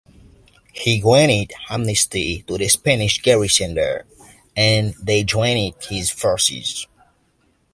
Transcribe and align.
He 0.73 0.99
granted 0.99 1.53
amnesty 1.69 2.41
to 2.47 2.57
the 2.57 2.67
Spanish 2.69 3.21
garrison 3.21 3.75
there, 3.75 4.07
and 4.55 4.95
they 4.99 5.23
joined 5.23 5.75
his 5.83 6.09
forces. 6.09 6.87